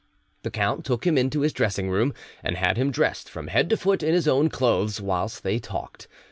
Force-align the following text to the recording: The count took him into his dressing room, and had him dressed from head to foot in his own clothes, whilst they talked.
The 0.41 0.49
count 0.49 0.83
took 0.83 1.05
him 1.05 1.15
into 1.15 1.41
his 1.41 1.53
dressing 1.53 1.87
room, 1.91 2.15
and 2.43 2.57
had 2.57 2.75
him 2.75 2.89
dressed 2.89 3.29
from 3.29 3.49
head 3.49 3.69
to 3.69 3.77
foot 3.77 4.01
in 4.01 4.15
his 4.15 4.27
own 4.27 4.49
clothes, 4.49 4.99
whilst 4.99 5.43
they 5.43 5.59
talked. 5.59 6.07